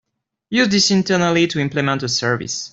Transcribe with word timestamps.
Use 0.49 0.67
this 0.67 0.89
internally 0.89 1.45
to 1.45 1.59
implement 1.59 2.01
a 2.01 2.09
service. 2.09 2.69